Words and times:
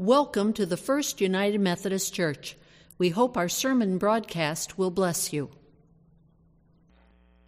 Welcome 0.00 0.54
to 0.54 0.64
the 0.64 0.78
First 0.78 1.20
United 1.20 1.60
Methodist 1.60 2.14
Church. 2.14 2.56
We 2.96 3.10
hope 3.10 3.36
our 3.36 3.50
sermon 3.50 3.98
broadcast 3.98 4.78
will 4.78 4.90
bless 4.90 5.30
you. 5.30 5.50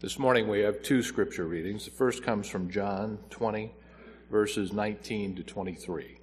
This 0.01 0.19
morning 0.19 0.49
we 0.49 0.61
have 0.61 0.83
two 0.83 1.03
scripture 1.03 1.47
readings. 1.47 1.87
The 1.87 1.93
first 1.93 2.23
comes 2.23 2.47
from 2.47 2.69
John 2.69 3.21
20, 3.31 3.73
verses 4.31 4.71
19 4.71 5.37
to 5.37 5.43
23. 5.43 6.19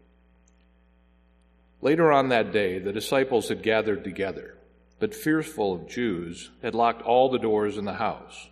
Later 1.81 2.11
on 2.11 2.29
that 2.29 2.51
day, 2.51 2.77
the 2.77 2.93
disciples 2.93 3.49
had 3.49 3.63
gathered 3.63 4.03
together, 4.03 4.55
but 4.99 5.15
fearful 5.15 5.73
of 5.73 5.89
Jews, 5.89 6.51
had 6.61 6.75
locked 6.75 7.01
all 7.01 7.29
the 7.29 7.39
doors 7.39 7.75
in 7.75 7.85
the 7.85 7.93
house. 7.93 8.49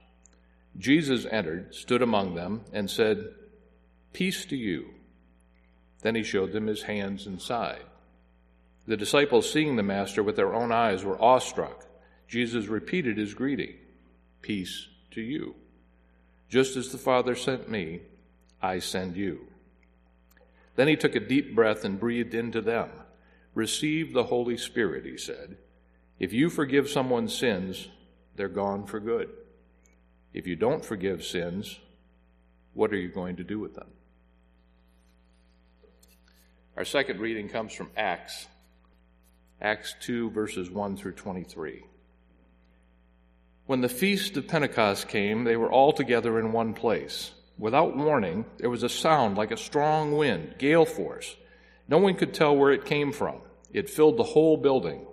Jesus 0.79 1.27
entered, 1.29 1.75
stood 1.75 2.01
among 2.01 2.33
them, 2.33 2.61
and 2.73 2.89
said, 2.89 3.23
Peace 4.13 4.45
to 4.45 4.55
you. 4.57 4.95
Then 6.01 6.15
he 6.15 6.23
showed 6.23 6.51
them 6.51 6.67
his 6.67 6.83
hands 6.83 7.25
and 7.25 7.41
side. 7.41 7.83
The 8.87 8.97
disciples, 8.97 9.51
seeing 9.51 9.75
the 9.75 9.83
Master 9.83 10.23
with 10.23 10.35
their 10.35 10.53
own 10.53 10.71
eyes, 10.71 11.03
were 11.03 11.21
awestruck. 11.21 11.85
Jesus 12.27 12.67
repeated 12.67 13.17
his 13.17 13.33
greeting 13.33 13.75
Peace 14.41 14.87
to 15.11 15.21
you. 15.21 15.55
Just 16.49 16.77
as 16.77 16.91
the 16.91 16.97
Father 16.97 17.35
sent 17.35 17.69
me, 17.69 18.01
I 18.61 18.79
send 18.79 19.17
you. 19.17 19.47
Then 20.75 20.87
he 20.87 20.95
took 20.95 21.15
a 21.15 21.19
deep 21.19 21.53
breath 21.55 21.83
and 21.83 21.99
breathed 21.99 22.33
into 22.33 22.61
them. 22.61 22.89
Receive 23.53 24.13
the 24.13 24.25
Holy 24.25 24.55
Spirit, 24.55 25.05
he 25.05 25.17
said. 25.17 25.57
If 26.19 26.31
you 26.31 26.49
forgive 26.49 26.89
someone's 26.89 27.37
sins, 27.37 27.89
they're 28.35 28.47
gone 28.47 28.85
for 28.85 28.99
good. 28.99 29.29
If 30.33 30.47
you 30.47 30.55
don't 30.55 30.85
forgive 30.85 31.25
sins, 31.25 31.79
what 32.73 32.93
are 32.93 32.97
you 32.97 33.09
going 33.09 33.37
to 33.37 33.43
do 33.43 33.59
with 33.59 33.75
them? 33.75 33.87
Our 36.77 36.85
second 36.85 37.19
reading 37.19 37.49
comes 37.49 37.73
from 37.73 37.89
Acts, 37.97 38.45
Acts 39.59 39.95
2, 40.01 40.29
verses 40.29 40.69
1 40.69 40.95
through 40.95 41.13
23. 41.13 41.83
When 43.65 43.81
the 43.81 43.89
feast 43.89 44.37
of 44.37 44.47
Pentecost 44.47 45.07
came, 45.07 45.43
they 45.43 45.57
were 45.57 45.71
all 45.71 45.91
together 45.91 46.37
in 46.37 46.51
one 46.51 46.75
place. 46.75 47.31
Without 47.57 47.97
warning, 47.97 48.45
there 48.59 48.69
was 48.69 48.83
a 48.83 48.89
sound 48.89 49.37
like 49.37 49.49
a 49.49 49.57
strong 49.57 50.15
wind, 50.15 50.53
gale 50.59 50.85
force. 50.85 51.35
No 51.87 51.97
one 51.97 52.13
could 52.13 52.35
tell 52.35 52.55
where 52.55 52.71
it 52.71 52.85
came 52.85 53.11
from. 53.11 53.41
It 53.73 53.89
filled 53.89 54.17
the 54.17 54.23
whole 54.23 54.55
building. 54.55 55.03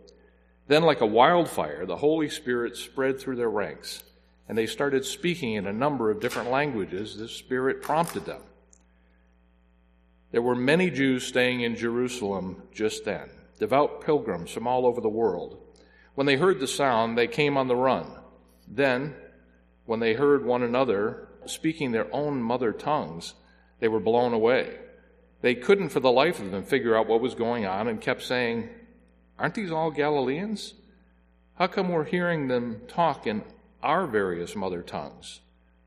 Then, 0.69 0.83
like 0.83 1.01
a 1.01 1.07
wildfire, 1.07 1.87
the 1.87 1.97
Holy 1.97 2.29
Spirit 2.29 2.77
spread 2.77 3.19
through 3.19 3.37
their 3.37 3.49
ranks, 3.49 4.05
and 4.51 4.59
they 4.59 4.67
started 4.67 5.07
speaking 5.07 5.55
in 5.55 5.67
a 5.67 5.73
number 5.73 6.11
of 6.11 6.21
different 6.21 6.51
languages 6.51 7.17
the 7.17 7.27
Spirit 7.27 7.81
prompted 7.81 8.27
them. 8.27 8.43
There 10.35 10.43
were 10.43 10.57
many 10.57 10.91
Jews 10.91 11.25
staying 11.25 11.61
in 11.61 11.77
Jerusalem 11.77 12.65
just 12.73 13.05
then, 13.05 13.31
devout 13.61 14.01
pilgrims 14.01 14.51
from 14.51 14.67
all 14.67 14.85
over 14.85 15.01
the 15.01 15.09
world. 15.09 15.63
When 16.17 16.27
they 16.27 16.35
heard 16.35 16.59
the 16.59 16.67
sound, 16.67 17.17
they 17.17 17.29
came 17.29 17.57
on 17.57 17.69
the 17.69 17.77
run. 17.77 18.09
Then, 18.67 19.15
when 19.87 20.01
they 20.01 20.15
heard 20.15 20.45
one 20.45 20.65
another 20.65 21.29
speaking 21.47 21.93
their 21.93 22.13
own 22.13 22.43
mother 22.43 22.73
tongues, 22.73 23.35
they 23.79 23.87
were 23.87 24.01
blown 24.01 24.33
away. 24.33 24.77
They 25.41 25.55
couldn't 25.55 25.91
for 25.91 26.01
the 26.01 26.11
life 26.11 26.41
of 26.41 26.51
them 26.51 26.65
figure 26.65 26.97
out 26.97 27.07
what 27.07 27.21
was 27.21 27.37
going 27.37 27.65
on 27.65 27.87
and 27.87 28.01
kept 28.01 28.23
saying, 28.23 28.71
Aren't 29.39 29.55
these 29.55 29.71
all 29.71 29.93
Galileans? 29.93 30.75
How 31.61 31.69
come 31.69 31.91
we're 31.91 32.03
hearing 32.03 32.49
them 32.49 32.81
talk 32.89 33.29
in 33.29 33.45
our 33.85 34.09
various 34.09 34.57
mother 34.57 34.83
tongues? 34.83 35.43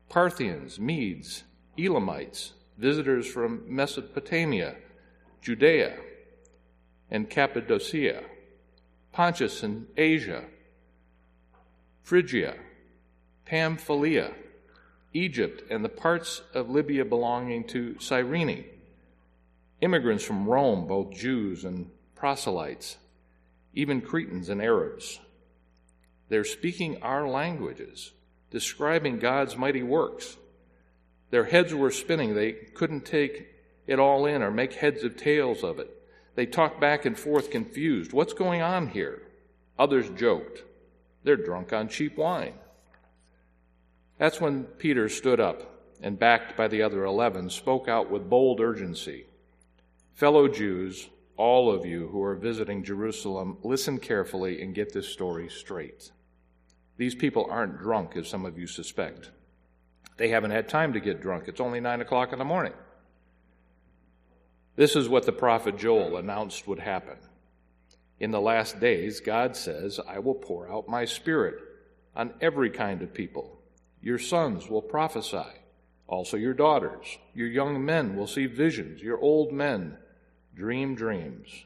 Parthians, 0.08 0.80
Medes, 0.80 1.44
Elamites, 1.76 2.54
visitors 2.78 3.26
from 3.26 3.62
Mesopotamia, 3.66 4.76
Judea, 5.42 5.96
and 7.10 7.28
Cappadocia, 7.28 8.22
Pontus 9.12 9.62
and 9.62 9.86
Asia, 9.96 10.44
Phrygia, 12.02 12.54
Pamphylia, 13.44 14.32
Egypt, 15.12 15.62
and 15.70 15.84
the 15.84 15.88
parts 15.88 16.42
of 16.54 16.70
Libya 16.70 17.04
belonging 17.04 17.64
to 17.64 17.98
Cyrene, 17.98 18.64
immigrants 19.80 20.24
from 20.24 20.46
Rome, 20.46 20.86
both 20.86 21.12
Jews 21.12 21.64
and 21.64 21.90
proselytes, 22.14 22.96
even 23.74 24.00
Cretans 24.00 24.48
and 24.48 24.62
Arabs. 24.62 25.18
They're 26.28 26.44
speaking 26.44 27.02
our 27.02 27.28
languages, 27.28 28.12
describing 28.50 29.18
God's 29.18 29.56
mighty 29.56 29.82
works. 29.82 30.36
Their 31.30 31.44
heads 31.44 31.74
were 31.74 31.90
spinning. 31.90 32.34
They 32.34 32.52
couldn't 32.52 33.04
take 33.04 33.48
it 33.86 33.98
all 33.98 34.26
in 34.26 34.42
or 34.42 34.50
make 34.50 34.74
heads 34.74 35.04
of 35.04 35.16
tails 35.16 35.62
of 35.62 35.78
it. 35.78 35.90
They 36.34 36.46
talked 36.46 36.80
back 36.80 37.04
and 37.04 37.18
forth 37.18 37.50
confused. 37.50 38.12
What's 38.12 38.32
going 38.32 38.62
on 38.62 38.88
here? 38.88 39.22
Others 39.78 40.10
joked. 40.10 40.62
They're 41.24 41.36
drunk 41.36 41.72
on 41.72 41.88
cheap 41.88 42.16
wine. 42.16 42.54
That's 44.18 44.40
when 44.40 44.64
Peter 44.64 45.08
stood 45.08 45.40
up 45.40 45.62
and, 46.00 46.18
backed 46.18 46.56
by 46.56 46.68
the 46.68 46.82
other 46.82 47.04
eleven, 47.04 47.50
spoke 47.50 47.88
out 47.88 48.10
with 48.10 48.30
bold 48.30 48.60
urgency. 48.60 49.26
Fellow 50.14 50.48
Jews, 50.48 51.08
all 51.36 51.72
of 51.72 51.86
you 51.86 52.08
who 52.08 52.22
are 52.22 52.34
visiting 52.34 52.82
Jerusalem, 52.82 53.58
listen 53.62 53.98
carefully 53.98 54.62
and 54.62 54.74
get 54.74 54.92
this 54.92 55.08
story 55.08 55.48
straight. 55.48 56.10
These 56.96 57.14
people 57.14 57.46
aren't 57.48 57.78
drunk, 57.78 58.16
as 58.16 58.28
some 58.28 58.44
of 58.44 58.58
you 58.58 58.66
suspect. 58.66 59.30
They 60.18 60.28
haven't 60.28 60.50
had 60.50 60.68
time 60.68 60.92
to 60.92 61.00
get 61.00 61.22
drunk. 61.22 61.44
It's 61.46 61.60
only 61.60 61.80
nine 61.80 62.00
o'clock 62.00 62.32
in 62.32 62.38
the 62.38 62.44
morning. 62.44 62.74
This 64.74 64.96
is 64.96 65.08
what 65.08 65.24
the 65.26 65.32
prophet 65.32 65.78
Joel 65.78 66.16
announced 66.16 66.66
would 66.66 66.80
happen. 66.80 67.16
In 68.20 68.32
the 68.32 68.40
last 68.40 68.80
days, 68.80 69.20
God 69.20 69.56
says, 69.56 70.00
I 70.06 70.18
will 70.18 70.34
pour 70.34 70.70
out 70.70 70.88
my 70.88 71.04
spirit 71.04 71.54
on 72.16 72.34
every 72.40 72.68
kind 72.68 73.00
of 73.00 73.14
people. 73.14 73.60
Your 74.02 74.18
sons 74.18 74.68
will 74.68 74.82
prophesy, 74.82 75.46
also 76.08 76.36
your 76.36 76.54
daughters. 76.54 77.18
Your 77.32 77.48
young 77.48 77.84
men 77.84 78.16
will 78.16 78.26
see 78.26 78.46
visions, 78.46 79.00
your 79.00 79.20
old 79.20 79.52
men 79.52 79.98
dream 80.54 80.96
dreams. 80.96 81.64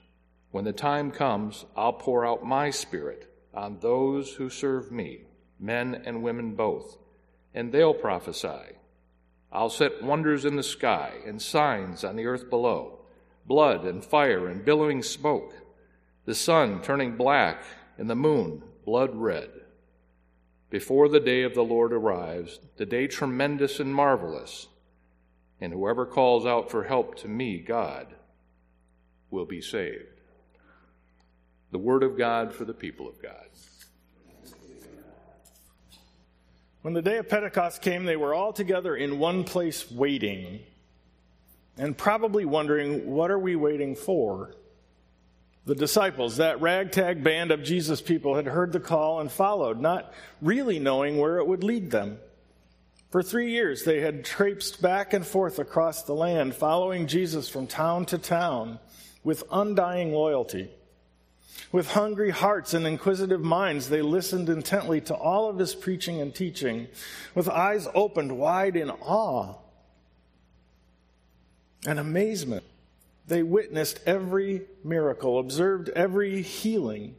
When 0.50 0.64
the 0.64 0.74
time 0.74 1.10
comes, 1.10 1.64
I'll 1.74 1.94
pour 1.94 2.26
out 2.26 2.44
my 2.44 2.68
spirit 2.68 3.34
on 3.54 3.78
those 3.80 4.34
who 4.34 4.50
serve 4.50 4.92
me, 4.92 5.22
men 5.58 6.02
and 6.04 6.22
women 6.22 6.54
both 6.54 6.98
and 7.54 7.72
they'll 7.72 7.94
prophesy. 7.94 8.76
I'll 9.52 9.70
set 9.70 10.02
wonders 10.02 10.44
in 10.44 10.56
the 10.56 10.62
sky 10.62 11.12
and 11.26 11.40
signs 11.40 12.04
on 12.04 12.16
the 12.16 12.26
earth 12.26 12.48
below 12.48 12.98
blood 13.44 13.84
and 13.84 14.04
fire 14.04 14.48
and 14.48 14.64
billowing 14.64 15.02
smoke, 15.02 15.52
the 16.24 16.34
sun 16.34 16.80
turning 16.80 17.16
black 17.16 17.62
and 17.98 18.08
the 18.08 18.14
moon 18.14 18.62
blood 18.84 19.14
red. 19.14 19.50
Before 20.70 21.08
the 21.08 21.20
day 21.20 21.42
of 21.42 21.54
the 21.54 21.64
Lord 21.64 21.92
arrives, 21.92 22.60
the 22.76 22.86
day 22.86 23.06
tremendous 23.06 23.78
and 23.78 23.94
marvelous, 23.94 24.68
and 25.60 25.72
whoever 25.72 26.06
calls 26.06 26.46
out 26.46 26.70
for 26.70 26.84
help 26.84 27.16
to 27.16 27.28
me, 27.28 27.58
God, 27.58 28.06
will 29.30 29.44
be 29.44 29.60
saved. 29.60 30.20
The 31.72 31.78
word 31.78 32.02
of 32.02 32.16
God 32.16 32.54
for 32.54 32.64
the 32.64 32.74
people 32.74 33.08
of 33.08 33.20
God. 33.20 33.46
When 36.82 36.94
the 36.94 37.02
day 37.02 37.18
of 37.18 37.28
Pentecost 37.28 37.80
came, 37.80 38.04
they 38.04 38.16
were 38.16 38.34
all 38.34 38.52
together 38.52 38.96
in 38.96 39.20
one 39.20 39.44
place 39.44 39.90
waiting 39.90 40.60
and 41.78 41.96
probably 41.96 42.44
wondering, 42.44 43.10
what 43.10 43.30
are 43.30 43.38
we 43.38 43.56
waiting 43.56 43.94
for? 43.94 44.54
The 45.64 45.76
disciples, 45.76 46.38
that 46.38 46.60
ragtag 46.60 47.22
band 47.22 47.52
of 47.52 47.62
Jesus 47.62 48.02
people, 48.02 48.34
had 48.34 48.46
heard 48.46 48.72
the 48.72 48.80
call 48.80 49.20
and 49.20 49.30
followed, 49.30 49.80
not 49.80 50.12
really 50.40 50.80
knowing 50.80 51.18
where 51.18 51.38
it 51.38 51.46
would 51.46 51.62
lead 51.62 51.92
them. 51.92 52.18
For 53.10 53.22
three 53.22 53.52
years, 53.52 53.84
they 53.84 54.00
had 54.00 54.24
traipsed 54.24 54.82
back 54.82 55.12
and 55.12 55.24
forth 55.24 55.60
across 55.60 56.02
the 56.02 56.14
land, 56.14 56.54
following 56.54 57.06
Jesus 57.06 57.48
from 57.48 57.68
town 57.68 58.06
to 58.06 58.18
town 58.18 58.80
with 59.22 59.44
undying 59.52 60.12
loyalty. 60.12 60.68
With 61.70 61.92
hungry 61.92 62.30
hearts 62.30 62.74
and 62.74 62.86
inquisitive 62.86 63.40
minds, 63.40 63.88
they 63.88 64.02
listened 64.02 64.48
intently 64.48 65.00
to 65.02 65.14
all 65.14 65.48
of 65.48 65.58
his 65.58 65.74
preaching 65.74 66.20
and 66.20 66.34
teaching, 66.34 66.88
with 67.34 67.48
eyes 67.48 67.88
opened 67.94 68.36
wide 68.38 68.76
in 68.76 68.90
awe 68.90 69.54
and 71.86 71.98
amazement. 71.98 72.64
They 73.26 73.42
witnessed 73.42 74.00
every 74.04 74.62
miracle, 74.84 75.38
observed 75.38 75.88
every 75.90 76.42
healing. 76.42 77.14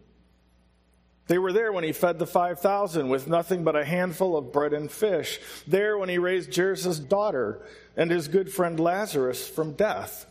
They 1.28 1.38
were 1.38 1.54
there 1.54 1.72
when 1.72 1.86
he 1.86 1.94
fed 1.94 2.20
the 2.20 2.28
5,000 2.28 3.08
with 3.10 3.28
nothing 3.28 3.64
but 3.64 3.76
a 3.76 3.86
handful 3.86 4.38
of 4.38 4.52
bread 4.52 4.74
and 4.74 4.92
fish. 4.92 5.40
There 5.66 5.98
when 5.98 6.10
he 6.10 6.18
raised 6.18 6.56
Jairus' 6.56 7.00
daughter 7.00 7.62
and 7.96 8.12
his 8.12 8.28
good 8.28 8.52
friend 8.52 8.80
Lazarus 8.80 9.48
from 9.48 9.74
death. 9.74 10.28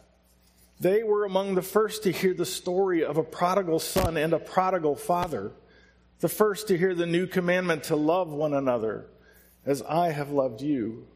They 0.80 1.02
were 1.02 1.24
among 1.24 1.54
the 1.54 1.62
first 1.62 2.02
to 2.04 2.12
hear 2.12 2.34
the 2.34 2.46
story 2.46 3.04
of 3.04 3.16
a 3.16 3.22
prodigal 3.22 3.78
son 3.78 4.16
and 4.16 4.32
a 4.32 4.38
prodigal 4.38 4.96
father, 4.96 5.52
the 6.20 6.28
first 6.28 6.68
to 6.68 6.78
hear 6.78 6.94
the 6.94 7.06
new 7.06 7.26
commandment 7.26 7.84
to 7.84 7.96
love 7.96 8.28
one 8.28 8.54
another 8.54 9.06
as 9.64 9.82
I 9.82 10.10
have 10.10 10.30
loved 10.30 10.60
you. 10.60 11.06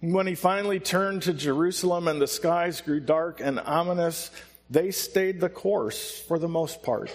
When 0.00 0.26
he 0.26 0.34
finally 0.34 0.80
turned 0.80 1.22
to 1.22 1.32
Jerusalem 1.32 2.08
and 2.08 2.20
the 2.20 2.26
skies 2.26 2.80
grew 2.80 3.00
dark 3.00 3.40
and 3.40 3.58
ominous, 3.60 4.30
They 4.70 4.90
stayed 4.90 5.40
the 5.40 5.48
course 5.48 6.20
for 6.20 6.38
the 6.38 6.48
most 6.48 6.82
part. 6.82 7.10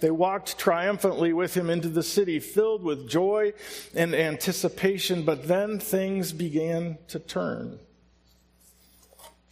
They 0.00 0.10
walked 0.10 0.58
triumphantly 0.58 1.32
with 1.32 1.54
him 1.54 1.70
into 1.70 1.88
the 1.88 2.02
city, 2.02 2.38
filled 2.38 2.82
with 2.82 3.08
joy 3.08 3.54
and 3.94 4.14
anticipation, 4.14 5.24
but 5.24 5.48
then 5.48 5.78
things 5.78 6.32
began 6.32 6.98
to 7.08 7.18
turn. 7.18 7.78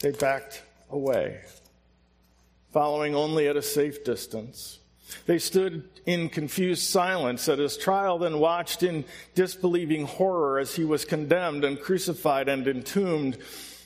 They 0.00 0.10
backed 0.10 0.62
away, 0.90 1.40
following 2.72 3.14
only 3.14 3.48
at 3.48 3.56
a 3.56 3.62
safe 3.62 4.04
distance. 4.04 4.78
They 5.26 5.38
stood 5.38 5.88
in 6.06 6.28
confused 6.28 6.82
silence 6.82 7.48
at 7.48 7.58
his 7.58 7.76
trial, 7.76 8.18
then 8.18 8.38
watched 8.38 8.82
in 8.82 9.04
disbelieving 9.34 10.06
horror 10.06 10.58
as 10.58 10.74
he 10.74 10.84
was 10.84 11.04
condemned 11.04 11.64
and 11.64 11.80
crucified 11.80 12.48
and 12.48 12.66
entombed. 12.66 13.38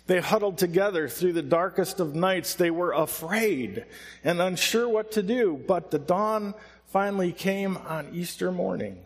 They 0.06 0.20
huddled 0.20 0.58
together 0.58 1.08
through 1.08 1.34
the 1.34 1.42
darkest 1.42 2.00
of 2.00 2.14
nights. 2.14 2.54
They 2.54 2.70
were 2.70 2.92
afraid 2.92 3.84
and 4.24 4.40
unsure 4.40 4.88
what 4.88 5.12
to 5.12 5.22
do, 5.22 5.62
but 5.66 5.90
the 5.90 5.98
dawn 5.98 6.54
finally 6.86 7.32
came 7.32 7.76
on 7.76 8.10
Easter 8.14 8.50
morning 8.50 8.98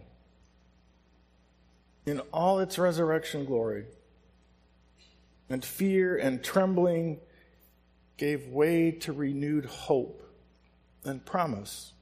in 2.07 2.21
all 2.33 2.61
its 2.61 2.79
resurrection 2.79 3.45
glory. 3.45 3.85
And 5.51 5.65
fear 5.65 6.17
and 6.17 6.43
trembling 6.43 7.21
gave 8.17 8.49
way 8.49 8.91
to 8.91 9.13
renewed 9.13 9.67
hope 9.67 10.23
and 11.05 11.25
promise. 11.25 11.93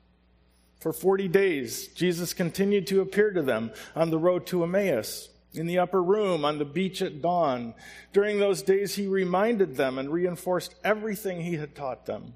For 0.80 0.92
40 0.92 1.28
days, 1.28 1.88
Jesus 1.88 2.32
continued 2.32 2.86
to 2.88 3.00
appear 3.00 3.30
to 3.32 3.42
them 3.42 3.72
on 3.94 4.10
the 4.10 4.18
road 4.18 4.46
to 4.46 4.62
Emmaus 4.62 5.28
in 5.52 5.66
the 5.66 5.78
upper 5.78 6.02
room, 6.02 6.44
on 6.44 6.58
the 6.58 6.64
beach 6.64 7.02
at 7.02 7.20
dawn. 7.20 7.74
During 8.12 8.38
those 8.38 8.62
days, 8.62 8.94
he 8.94 9.06
reminded 9.06 9.76
them 9.76 9.98
and 9.98 10.10
reinforced 10.10 10.74
everything 10.84 11.40
he 11.40 11.56
had 11.56 11.74
taught 11.74 12.06
them. 12.06 12.34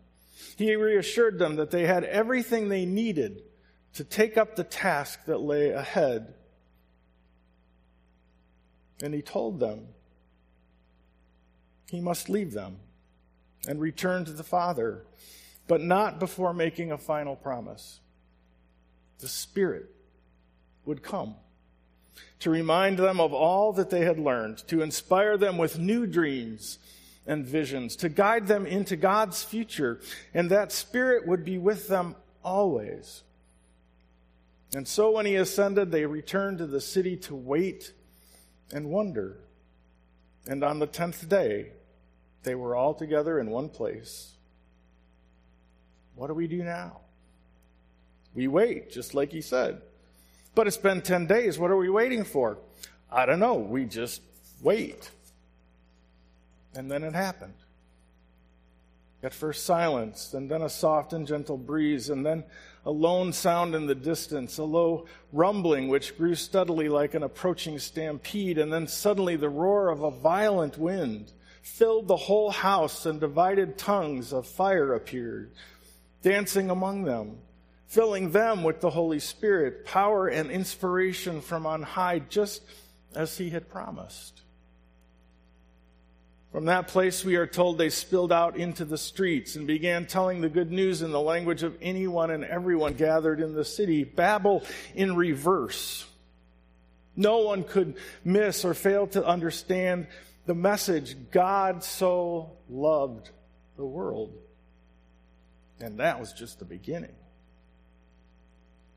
He 0.56 0.74
reassured 0.76 1.38
them 1.38 1.56
that 1.56 1.70
they 1.70 1.86
had 1.86 2.04
everything 2.04 2.68
they 2.68 2.84
needed 2.84 3.42
to 3.94 4.04
take 4.04 4.36
up 4.36 4.56
the 4.56 4.64
task 4.64 5.24
that 5.26 5.40
lay 5.40 5.70
ahead. 5.70 6.34
And 9.02 9.14
he 9.14 9.22
told 9.22 9.60
them 9.60 9.88
he 11.90 12.00
must 12.00 12.28
leave 12.28 12.52
them 12.52 12.78
and 13.66 13.80
return 13.80 14.24
to 14.24 14.32
the 14.32 14.42
Father, 14.42 15.04
but 15.66 15.80
not 15.80 16.18
before 16.18 16.52
making 16.52 16.92
a 16.92 16.98
final 16.98 17.36
promise. 17.36 18.00
The 19.18 19.28
Spirit 19.28 19.90
would 20.84 21.02
come 21.02 21.36
to 22.40 22.50
remind 22.50 22.98
them 22.98 23.20
of 23.20 23.32
all 23.32 23.72
that 23.72 23.90
they 23.90 24.04
had 24.04 24.18
learned, 24.18 24.58
to 24.68 24.82
inspire 24.82 25.36
them 25.36 25.56
with 25.56 25.78
new 25.78 26.06
dreams 26.06 26.78
and 27.26 27.46
visions, 27.46 27.96
to 27.96 28.08
guide 28.08 28.46
them 28.46 28.66
into 28.66 28.96
God's 28.96 29.42
future, 29.42 30.00
and 30.34 30.50
that 30.50 30.70
Spirit 30.70 31.26
would 31.26 31.44
be 31.44 31.56
with 31.56 31.88
them 31.88 32.14
always. 32.42 33.22
And 34.74 34.86
so 34.86 35.12
when 35.12 35.24
he 35.24 35.36
ascended, 35.36 35.90
they 35.90 36.04
returned 36.04 36.58
to 36.58 36.66
the 36.66 36.80
city 36.80 37.16
to 37.18 37.34
wait 37.34 37.92
and 38.72 38.90
wonder. 38.90 39.38
And 40.46 40.62
on 40.62 40.80
the 40.80 40.86
tenth 40.86 41.26
day, 41.28 41.72
they 42.44 42.54
were 42.54 42.76
all 42.76 42.94
together 42.94 43.38
in 43.38 43.50
one 43.50 43.68
place. 43.68 44.32
What 46.14 46.28
do 46.28 46.34
we 46.34 46.46
do 46.46 46.62
now? 46.62 47.00
We 48.34 48.48
wait, 48.48 48.90
just 48.90 49.14
like 49.14 49.32
he 49.32 49.40
said. 49.40 49.80
But 50.54 50.66
it's 50.66 50.76
been 50.76 51.02
10 51.02 51.26
days. 51.26 51.58
What 51.58 51.70
are 51.70 51.76
we 51.76 51.88
waiting 51.88 52.24
for? 52.24 52.58
I 53.10 53.26
don't 53.26 53.40
know. 53.40 53.54
We 53.54 53.84
just 53.84 54.20
wait. 54.62 55.10
And 56.74 56.90
then 56.90 57.02
it 57.02 57.14
happened. 57.14 57.54
At 59.22 59.32
first, 59.32 59.64
silence, 59.64 60.34
and 60.34 60.50
then 60.50 60.62
a 60.62 60.68
soft 60.68 61.12
and 61.14 61.26
gentle 61.26 61.56
breeze, 61.56 62.10
and 62.10 62.26
then 62.26 62.44
a 62.84 62.90
lone 62.90 63.32
sound 63.32 63.74
in 63.74 63.86
the 63.86 63.94
distance, 63.94 64.58
a 64.58 64.64
low 64.64 65.06
rumbling 65.32 65.88
which 65.88 66.18
grew 66.18 66.34
steadily 66.34 66.90
like 66.90 67.14
an 67.14 67.22
approaching 67.22 67.78
stampede, 67.78 68.58
and 68.58 68.70
then 68.70 68.86
suddenly 68.86 69.36
the 69.36 69.48
roar 69.48 69.88
of 69.88 70.02
a 70.02 70.10
violent 70.10 70.76
wind 70.76 71.32
filled 71.64 72.06
the 72.06 72.16
whole 72.16 72.50
house, 72.50 73.06
and 73.06 73.18
divided 73.18 73.76
tongues 73.76 74.32
of 74.32 74.46
fire 74.46 74.94
appeared, 74.94 75.50
dancing 76.22 76.70
among 76.70 77.02
them 77.04 77.38
filling 77.94 78.32
them 78.32 78.64
with 78.64 78.80
the 78.80 78.90
Holy 78.90 79.20
Spirit, 79.20 79.84
power 79.84 80.26
and 80.26 80.50
inspiration 80.50 81.40
from 81.40 81.64
on 81.64 81.80
high, 81.80 82.18
just 82.18 82.60
as 83.14 83.38
he 83.38 83.50
had 83.50 83.68
promised. 83.68 84.40
From 86.50 86.64
that 86.64 86.88
place, 86.88 87.24
we 87.24 87.36
are 87.36 87.46
told 87.46 87.78
they 87.78 87.90
spilled 87.90 88.32
out 88.32 88.56
into 88.56 88.84
the 88.84 88.98
streets 88.98 89.54
and 89.54 89.64
began 89.64 90.06
telling 90.06 90.40
the 90.40 90.48
good 90.48 90.72
news 90.72 91.02
in 91.02 91.12
the 91.12 91.20
language 91.20 91.62
of 91.62 91.76
anyone 91.80 92.32
and 92.32 92.42
everyone 92.42 92.94
gathered 92.94 93.40
in 93.40 93.54
the 93.54 93.64
city. 93.64 94.02
Babel 94.02 94.64
in 94.96 95.14
reverse. 95.14 96.04
No 97.14 97.38
one 97.38 97.62
could 97.62 97.94
miss 98.24 98.64
or 98.64 98.74
fail 98.74 99.06
to 99.08 99.24
understand 99.24 100.08
the 100.46 100.54
message 100.54 101.16
God 101.30 101.82
so 101.82 102.52
loved 102.68 103.30
the 103.76 103.84
world. 103.84 104.32
And 105.80 105.98
that 106.00 106.20
was 106.20 106.32
just 106.32 106.58
the 106.58 106.64
beginning. 106.64 107.14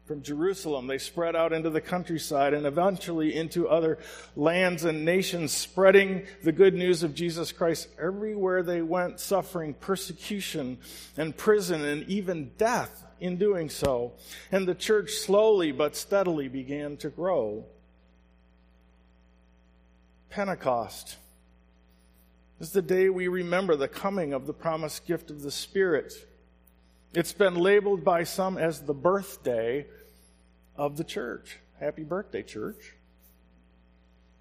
From 0.06 0.22
Jerusalem, 0.22 0.88
they 0.88 1.00
spread 1.00 1.36
out 1.36 1.52
into 1.52 1.70
the 1.70 1.82
countryside 1.82 2.54
and 2.54 2.66
eventually 2.66 3.36
into 3.36 3.68
other 3.68 3.98
lands 4.38 4.86
and 4.86 5.04
nations, 5.04 5.52
spreading 5.52 6.26
the 6.44 6.54
good 6.54 6.74
news 6.74 7.04
of 7.04 7.14
Jesus 7.14 7.52
Christ 7.52 7.90
everywhere 8.00 8.64
they 8.64 8.82
went, 8.82 9.20
suffering 9.20 9.74
persecution 9.74 10.78
and 11.18 11.36
prison 11.36 11.84
and 11.84 12.08
even 12.08 12.52
death 12.58 13.04
in 13.20 13.36
doing 13.36 13.70
so. 13.70 14.14
And 14.50 14.66
the 14.66 14.76
church 14.76 15.12
slowly 15.12 15.74
but 15.74 15.98
steadily 15.98 16.48
began 16.48 16.96
to 16.98 17.10
grow. 17.10 17.66
Pentecost 20.30 21.18
is 22.60 22.72
the 22.72 22.82
day 22.82 23.10
we 23.10 23.28
remember 23.28 23.76
the 23.76 23.88
coming 23.88 24.34
of 24.34 24.48
the 24.48 24.54
promised 24.54 25.06
gift 25.06 25.30
of 25.30 25.42
the 25.42 25.52
Spirit. 25.52 26.14
It's 27.14 27.34
been 27.34 27.56
labeled 27.56 28.04
by 28.04 28.24
some 28.24 28.58
as 28.58 28.82
the 28.82 28.94
birthday 28.94 29.86
of 30.76 30.98
the 30.98 31.04
church. 31.04 31.60
Happy 31.80 32.04
birthday, 32.04 32.44
church. 32.44 32.94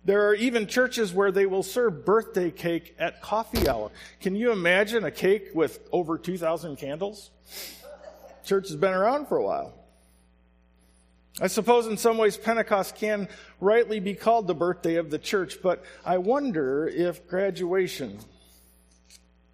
There 0.05 0.29
are 0.29 0.35
even 0.35 0.67
churches 0.67 1.13
where 1.13 1.33
they 1.33 1.47
will 1.47 1.65
serve 1.65 2.05
birthday 2.05 2.51
cake 2.51 2.95
at 2.99 3.21
coffee 3.21 3.69
hour. 3.69 3.91
Can 4.21 4.37
you 4.37 4.53
imagine 4.53 5.05
a 5.05 5.11
cake 5.11 5.49
with 5.53 5.81
over 5.91 6.17
2,000 6.17 6.77
candles? 6.77 7.31
Church 8.45 8.69
has 8.69 8.77
been 8.77 8.95
around 8.95 9.27
for 9.27 9.37
a 9.37 9.45
while. 9.45 9.75
I 11.39 11.49
suppose 11.49 11.87
in 11.87 11.99
some 11.99 12.17
ways 12.17 12.39
Pentecost 12.39 12.95
can 12.95 13.29
rightly 13.61 14.01
be 14.01 14.15
called 14.15 14.47
the 14.47 14.55
birthday 14.55 14.95
of 14.95 15.11
the 15.11 15.19
church, 15.19 15.59
but 15.63 15.85
I 16.03 16.17
wonder 16.17 16.89
if 16.89 17.29
graduation 17.29 18.21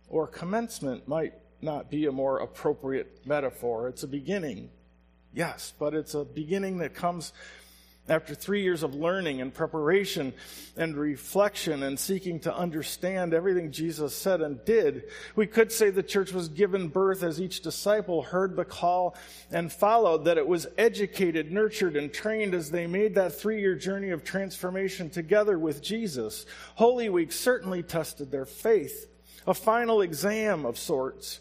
or 0.09 0.29
commencement 0.29 1.09
might 1.09 1.35
not 1.61 1.91
be 1.91 2.07
a 2.07 2.13
more 2.13 2.39
appropriate 2.39 3.27
metaphor. 3.27 3.89
It's 3.89 4.05
a 4.05 4.09
beginning. 4.09 4.71
Yes, 5.35 5.73
but 5.77 5.93
it's 5.93 6.15
a 6.15 6.25
beginning 6.25 6.79
that 6.79 6.95
comes 6.95 7.33
after 8.09 8.35
three 8.35 8.63
years 8.63 8.83
of 8.83 8.97
learning 8.97 9.41
and 9.41 9.55
preparation 9.55 10.33
and 10.77 10.97
reflection 10.97 11.85
and 11.85 11.99
seeking 11.99 12.41
to 12.41 12.55
understand 12.55 13.33
everything 13.33 13.71
Jesus 13.71 14.15
said 14.15 14.41
and 14.41 14.65
did, 14.65 15.05
we 15.37 15.47
could 15.47 15.71
say 15.71 15.91
the 15.91 16.03
church 16.03 16.33
was 16.33 16.49
given 16.49 16.89
birth 16.89 17.23
as 17.23 17.41
each 17.41 17.63
disciple 17.63 18.23
heard 18.23 18.57
the 18.57 18.65
call 18.65 19.17
and 19.53 19.73
followed, 19.73 20.25
that 20.25 20.37
it 20.37 20.47
was 20.47 20.67
educated, 20.77 21.53
nurtured, 21.53 21.97
and 21.97 22.13
trained 22.13 22.55
as 22.55 22.73
they 22.73 22.89
made 22.89 23.15
that 23.15 23.35
three 23.39 23.61
year 23.61 23.77
journey 23.77 24.11
of 24.11 24.25
transformation 24.25 25.09
together 25.09 25.57
with 25.57 25.81
Jesus. 25.81 26.45
Holy 26.75 27.09
Week 27.09 27.31
certainly 27.31 27.85
tested 27.85 28.33
their 28.33 28.47
faith, 28.47 29.07
a 29.47 29.55
final 29.55 30.01
exam 30.01 30.67
of 30.67 30.77
sorts. 30.77 31.39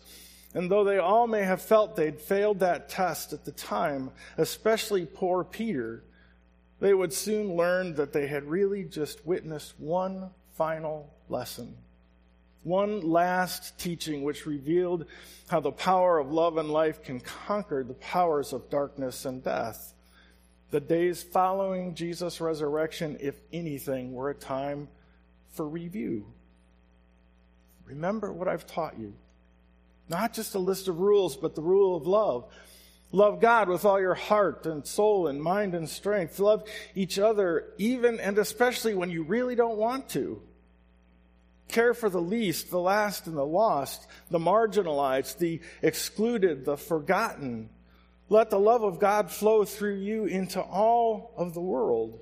And 0.53 0.69
though 0.69 0.83
they 0.83 0.99
all 0.99 1.27
may 1.27 1.43
have 1.43 1.61
felt 1.61 1.95
they'd 1.95 2.19
failed 2.19 2.59
that 2.59 2.89
test 2.89 3.33
at 3.33 3.45
the 3.45 3.51
time, 3.51 4.11
especially 4.37 5.05
poor 5.05 5.43
Peter, 5.43 6.03
they 6.81 6.93
would 6.95 7.13
soon 7.13 7.55
learn 7.55 7.93
that 7.93 8.11
they 8.11 8.27
had 8.27 8.43
really 8.43 8.83
just 8.83 9.25
witnessed 9.25 9.79
one 9.79 10.31
final 10.57 11.13
lesson. 11.29 11.77
One 12.63 13.01
last 13.01 13.79
teaching 13.79 14.23
which 14.23 14.47
revealed 14.47 15.05
how 15.47 15.59
the 15.59 15.71
power 15.71 16.17
of 16.17 16.31
love 16.31 16.57
and 16.57 16.69
life 16.69 17.03
can 17.03 17.19
conquer 17.19 17.83
the 17.83 17.93
powers 17.93 18.51
of 18.51 18.69
darkness 18.69 19.25
and 19.25 19.43
death. 19.43 19.93
The 20.71 20.79
days 20.79 21.21
following 21.21 21.93
Jesus' 21.93 22.41
resurrection, 22.41 23.17
if 23.19 23.35
anything, 23.53 24.13
were 24.13 24.31
a 24.31 24.35
time 24.35 24.87
for 25.49 25.67
review. 25.67 26.25
Remember 27.85 28.33
what 28.33 28.47
I've 28.47 28.65
taught 28.65 28.97
you. 28.97 29.13
Not 30.09 30.33
just 30.33 30.55
a 30.55 30.59
list 30.59 30.87
of 30.87 30.99
rules, 30.99 31.37
but 31.37 31.55
the 31.55 31.61
rule 31.61 31.95
of 31.95 32.07
love. 32.07 32.51
Love 33.11 33.41
God 33.41 33.67
with 33.67 33.83
all 33.83 33.99
your 33.99 34.13
heart 34.13 34.65
and 34.65 34.85
soul 34.87 35.27
and 35.27 35.41
mind 35.41 35.75
and 35.75 35.89
strength. 35.89 36.39
Love 36.39 36.63
each 36.95 37.19
other 37.19 37.73
even 37.77 38.19
and 38.19 38.37
especially 38.37 38.93
when 38.93 39.09
you 39.09 39.23
really 39.23 39.55
don't 39.55 39.77
want 39.77 40.07
to. 40.09 40.41
care 41.71 41.93
for 41.93 42.09
the 42.09 42.21
least, 42.21 42.69
the 42.69 42.79
last, 42.79 43.27
and 43.27 43.35
the 43.35 43.45
lost, 43.45 44.07
the 44.29 44.39
marginalized, 44.39 45.37
the 45.39 45.61
excluded, 45.81 46.65
the 46.65 46.77
forgotten. 46.77 47.69
Let 48.29 48.49
the 48.49 48.59
love 48.59 48.83
of 48.83 48.99
God 48.99 49.31
flow 49.31 49.65
through 49.65 49.95
you 49.95 50.25
into 50.25 50.61
all 50.61 51.33
of 51.37 51.53
the 51.53 51.61
world. 51.61 52.19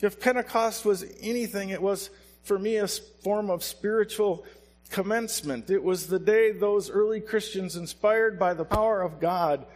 If 0.00 0.20
Pentecost 0.20 0.84
was 0.84 1.04
anything, 1.20 1.70
it 1.70 1.80
was 1.80 2.10
for 2.42 2.58
me 2.58 2.76
a 2.76 2.86
form 2.88 3.50
of 3.50 3.64
spiritual 3.64 4.44
commencement. 4.90 5.70
It 5.70 5.82
was 5.82 6.06
the 6.06 6.18
day 6.18 6.52
those 6.52 6.90
early 6.90 7.20
Christians, 7.20 7.76
inspired 7.76 8.38
by 8.38 8.54
the 8.54 8.64
power 8.64 9.02
of 9.02 9.20
God 9.20 9.66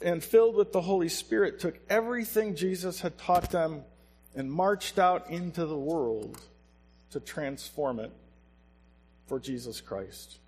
and 0.00 0.22
filled 0.22 0.54
with 0.54 0.72
the 0.72 0.80
Holy 0.80 1.08
Spirit, 1.08 1.58
took 1.58 1.78
everything 1.88 2.54
Jesus 2.54 3.00
had 3.00 3.18
taught 3.18 3.50
them 3.50 3.82
and 4.34 4.50
marched 4.50 4.98
out 4.98 5.30
into 5.30 5.66
the 5.66 5.78
world 5.78 6.40
to 7.10 7.20
transform 7.20 7.98
it 7.98 8.12
for 9.26 9.40
Jesus 9.40 9.80
Christ 9.80 10.38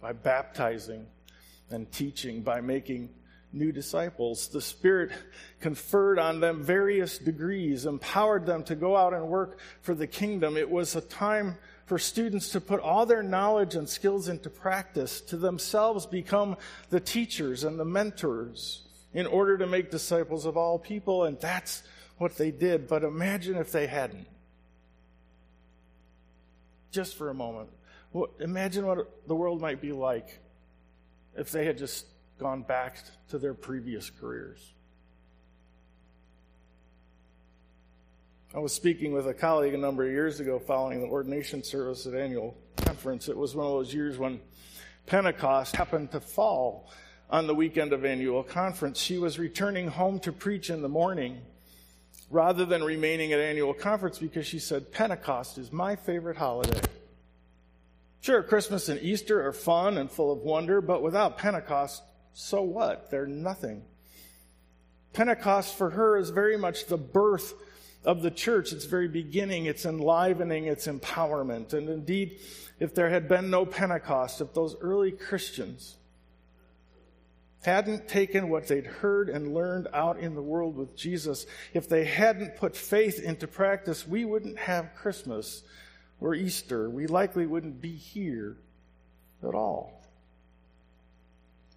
by 0.00 0.12
baptizing 0.12 1.06
and 1.70 1.90
teaching, 1.92 2.42
by 2.42 2.60
making 2.60 3.10
new 3.52 3.72
disciples. 3.72 4.48
The 4.48 4.60
Spirit 4.60 5.10
conferred 5.60 6.18
on 6.18 6.40
them 6.40 6.62
various 6.62 7.18
degrees, 7.18 7.86
empowered 7.86 8.46
them 8.46 8.62
to 8.64 8.74
go 8.74 8.96
out 8.96 9.14
and 9.14 9.28
work 9.28 9.58
for 9.82 9.94
the 9.94 10.06
kingdom. 10.06 10.56
It 10.56 10.70
was 10.70 10.96
a 10.96 11.00
time 11.00 11.56
for 11.90 11.98
students 11.98 12.50
to 12.50 12.60
put 12.60 12.78
all 12.78 13.04
their 13.04 13.20
knowledge 13.20 13.74
and 13.74 13.88
skills 13.88 14.28
into 14.28 14.48
practice, 14.48 15.20
to 15.20 15.36
themselves 15.36 16.06
become 16.06 16.56
the 16.88 17.00
teachers 17.00 17.64
and 17.64 17.80
the 17.80 17.84
mentors 17.84 18.82
in 19.12 19.26
order 19.26 19.58
to 19.58 19.66
make 19.66 19.90
disciples 19.90 20.46
of 20.46 20.56
all 20.56 20.78
people. 20.78 21.24
And 21.24 21.40
that's 21.40 21.82
what 22.16 22.36
they 22.36 22.52
did. 22.52 22.86
But 22.86 23.02
imagine 23.02 23.56
if 23.56 23.72
they 23.72 23.88
hadn't. 23.88 24.28
Just 26.92 27.16
for 27.16 27.28
a 27.28 27.34
moment. 27.34 27.70
Imagine 28.38 28.86
what 28.86 29.26
the 29.26 29.34
world 29.34 29.60
might 29.60 29.80
be 29.80 29.90
like 29.90 30.38
if 31.36 31.50
they 31.50 31.64
had 31.64 31.76
just 31.76 32.06
gone 32.38 32.62
back 32.62 32.98
to 33.30 33.38
their 33.38 33.52
previous 33.52 34.10
careers. 34.10 34.74
I 38.52 38.58
was 38.58 38.72
speaking 38.72 39.12
with 39.12 39.28
a 39.28 39.34
colleague 39.34 39.74
a 39.74 39.78
number 39.78 40.04
of 40.04 40.10
years 40.10 40.40
ago 40.40 40.58
following 40.58 41.00
the 41.00 41.06
ordination 41.06 41.62
service 41.62 42.04
at 42.06 42.14
annual 42.14 42.56
conference. 42.78 43.28
It 43.28 43.36
was 43.36 43.54
one 43.54 43.64
of 43.64 43.72
those 43.74 43.94
years 43.94 44.18
when 44.18 44.40
Pentecost 45.06 45.76
happened 45.76 46.10
to 46.10 46.20
fall 46.20 46.90
on 47.30 47.46
the 47.46 47.54
weekend 47.54 47.92
of 47.92 48.04
annual 48.04 48.42
conference. 48.42 48.98
She 48.98 49.18
was 49.18 49.38
returning 49.38 49.86
home 49.86 50.18
to 50.20 50.32
preach 50.32 50.68
in 50.68 50.82
the 50.82 50.88
morning 50.88 51.42
rather 52.28 52.64
than 52.64 52.82
remaining 52.82 53.32
at 53.32 53.38
annual 53.38 53.72
conference 53.72 54.18
because 54.18 54.48
she 54.48 54.58
said, 54.58 54.90
Pentecost 54.90 55.56
is 55.56 55.70
my 55.70 55.94
favorite 55.94 56.36
holiday. 56.36 56.80
Sure, 58.20 58.42
Christmas 58.42 58.88
and 58.88 59.00
Easter 59.00 59.46
are 59.46 59.52
fun 59.52 59.96
and 59.96 60.10
full 60.10 60.32
of 60.32 60.40
wonder, 60.40 60.80
but 60.80 61.02
without 61.04 61.38
Pentecost, 61.38 62.02
so 62.32 62.62
what? 62.62 63.12
They're 63.12 63.28
nothing. 63.28 63.84
Pentecost 65.12 65.78
for 65.78 65.90
her 65.90 66.16
is 66.16 66.30
very 66.30 66.56
much 66.56 66.86
the 66.86 66.98
birth 66.98 67.54
of 68.04 68.22
the 68.22 68.30
church, 68.30 68.72
its 68.72 68.84
very 68.84 69.08
beginning, 69.08 69.66
its 69.66 69.84
enlivening, 69.84 70.64
its 70.66 70.86
empowerment. 70.86 71.72
And 71.74 71.88
indeed, 71.88 72.40
if 72.78 72.94
there 72.94 73.10
had 73.10 73.28
been 73.28 73.50
no 73.50 73.66
Pentecost, 73.66 74.40
if 74.40 74.54
those 74.54 74.76
early 74.80 75.12
Christians 75.12 75.96
hadn't 77.62 78.08
taken 78.08 78.48
what 78.48 78.66
they'd 78.66 78.86
heard 78.86 79.28
and 79.28 79.52
learned 79.52 79.86
out 79.92 80.18
in 80.18 80.34
the 80.34 80.42
world 80.42 80.76
with 80.76 80.96
Jesus, 80.96 81.44
if 81.74 81.88
they 81.88 82.04
hadn't 82.04 82.56
put 82.56 82.74
faith 82.74 83.20
into 83.20 83.46
practice, 83.46 84.08
we 84.08 84.24
wouldn't 84.24 84.58
have 84.58 84.94
Christmas 84.94 85.62
or 86.20 86.34
Easter. 86.34 86.88
We 86.88 87.06
likely 87.06 87.46
wouldn't 87.46 87.82
be 87.82 87.94
here 87.94 88.56
at 89.46 89.54
all. 89.54 90.00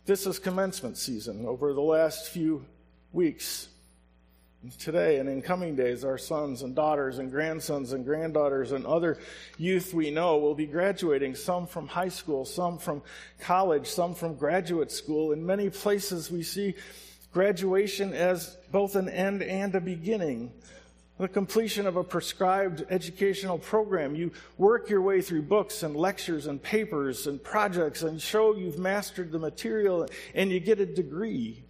This 0.06 0.26
is 0.26 0.40
commencement 0.40 0.98
season. 0.98 1.46
Over 1.46 1.74
the 1.74 1.82
last 1.82 2.30
few 2.30 2.66
weeks, 3.12 3.68
today 4.78 5.20
and 5.20 5.28
in 5.30 5.42
coming 5.42 5.76
days, 5.76 6.04
our 6.04 6.18
sons 6.18 6.62
and 6.62 6.76
daughters 6.76 7.20
and 7.20 7.32
grandsons 7.32 7.94
and 7.94 8.06
granddaughters 8.06 8.72
and 8.72 8.86
other 8.86 9.18
youth 9.58 9.94
we 9.94 10.10
know 10.10 10.38
will 10.38 10.56
be 10.56 10.66
graduating, 10.66 11.36
some 11.36 11.68
from 11.68 11.88
high 11.88 12.10
school, 12.10 12.46
some 12.46 12.78
from 12.78 13.02
college, 13.40 13.88
some 13.88 14.16
from 14.16 14.36
graduate 14.36 14.92
school. 14.92 15.32
In 15.32 15.46
many 15.46 15.70
places, 15.70 16.32
we 16.32 16.44
see 16.44 16.76
graduation 17.34 18.14
as 18.14 18.58
both 18.72 18.96
an 18.96 19.10
end 19.10 19.44
and 19.44 19.76
a 19.76 19.82
beginning 19.82 20.52
the 21.20 21.28
completion 21.28 21.86
of 21.86 21.96
a 21.96 22.04
prescribed 22.04 22.86
educational 22.90 23.58
program. 23.58 24.16
You 24.16 24.32
work 24.58 24.90
your 24.90 25.02
way 25.02 25.22
through 25.22 25.44
books 25.44 25.84
and 25.84 25.96
lectures 25.96 26.48
and 26.48 26.62
papers 26.62 27.28
and 27.28 27.42
projects 27.42 28.02
and 28.02 28.22
show 28.22 28.56
you've 28.56 28.80
mastered 28.80 29.32
the 29.32 29.40
material 29.40 30.08
and 30.34 30.52
you 30.52 30.60
get 30.60 30.80
a 30.80 30.86
degree. 30.86 31.64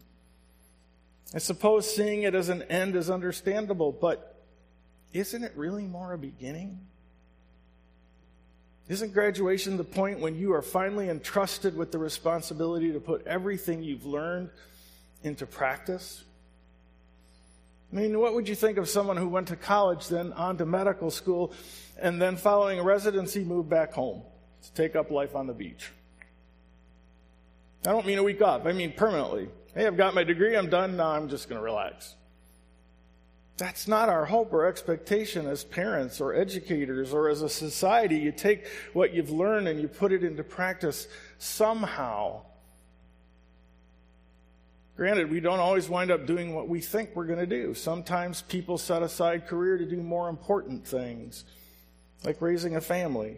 I 1.33 1.39
suppose 1.39 1.93
seeing 1.93 2.23
it 2.23 2.35
as 2.35 2.49
an 2.49 2.61
end 2.63 2.95
is 2.95 3.09
understandable, 3.09 3.91
but 3.91 4.41
isn't 5.13 5.43
it 5.43 5.53
really 5.55 5.85
more 5.85 6.13
a 6.13 6.17
beginning? 6.17 6.79
Isn't 8.87 9.13
graduation 9.13 9.77
the 9.77 9.83
point 9.83 10.19
when 10.19 10.35
you 10.35 10.53
are 10.53 10.61
finally 10.61 11.09
entrusted 11.09 11.75
with 11.75 11.91
the 11.91 11.97
responsibility 11.97 12.91
to 12.91 12.99
put 12.99 13.25
everything 13.25 13.81
you've 13.81 14.05
learned 14.05 14.49
into 15.23 15.47
practice? 15.47 16.23
I 17.91 17.95
mean, 17.95 18.19
what 18.19 18.33
would 18.33 18.49
you 18.49 18.55
think 18.55 18.77
of 18.77 18.89
someone 18.89 19.17
who 19.17 19.29
went 19.29 19.47
to 19.47 19.55
college, 19.55 20.07
then 20.09 20.33
on 20.33 20.57
to 20.57 20.65
medical 20.65 21.09
school, 21.09 21.53
and 21.99 22.21
then 22.21 22.35
following 22.37 22.79
a 22.79 22.83
residency 22.83 23.43
moved 23.43 23.69
back 23.69 23.93
home 23.93 24.23
to 24.63 24.73
take 24.73 24.95
up 24.95 25.11
life 25.11 25.35
on 25.35 25.47
the 25.47 25.53
beach? 25.53 25.91
I 27.85 27.91
don't 27.91 28.05
mean 28.05 28.17
a 28.17 28.23
week 28.23 28.41
off, 28.41 28.65
I 28.65 28.73
mean 28.73 28.93
permanently. 28.93 29.49
Hey, 29.75 29.87
I've 29.87 29.97
got 29.97 30.13
my 30.13 30.23
degree, 30.23 30.55
I'm 30.55 30.69
done, 30.69 30.97
now 30.97 31.11
I'm 31.11 31.29
just 31.29 31.49
going 31.49 31.59
to 31.59 31.63
relax. 31.65 32.15
That's 33.57 33.87
not 33.87 34.09
our 34.09 34.25
hope 34.25 34.51
or 34.53 34.65
expectation 34.65 35.47
as 35.47 35.63
parents 35.63 36.19
or 36.19 36.33
educators 36.33 37.13
or 37.13 37.29
as 37.29 37.41
a 37.41 37.49
society. 37.49 38.17
You 38.17 38.31
take 38.31 38.67
what 38.93 39.13
you've 39.13 39.29
learned 39.29 39.67
and 39.67 39.79
you 39.79 39.87
put 39.87 40.11
it 40.11 40.23
into 40.23 40.43
practice 40.43 41.07
somehow 41.37 42.41
Granted, 44.95 45.31
we 45.31 45.39
don't 45.39 45.59
always 45.59 45.89
wind 45.89 46.11
up 46.11 46.27
doing 46.27 46.53
what 46.53 46.69
we 46.69 46.79
think 46.79 47.11
we're 47.15 47.25
going 47.25 47.39
to 47.39 47.47
do. 47.47 47.73
Sometimes 47.73 48.43
people 48.43 48.77
set 48.77 49.01
aside 49.01 49.47
career 49.47 49.77
to 49.77 49.85
do 49.85 49.97
more 49.97 50.29
important 50.29 50.85
things, 50.85 51.45
like 52.23 52.41
raising 52.41 52.75
a 52.75 52.81
family. 52.81 53.37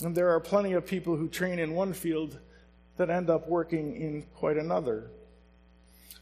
And 0.00 0.14
there 0.14 0.30
are 0.30 0.38
plenty 0.38 0.74
of 0.74 0.86
people 0.86 1.16
who 1.16 1.28
train 1.28 1.58
in 1.58 1.74
one 1.74 1.92
field 1.92 2.38
that 2.98 3.10
end 3.10 3.30
up 3.30 3.48
working 3.48 3.96
in 3.96 4.22
quite 4.34 4.56
another. 4.56 5.10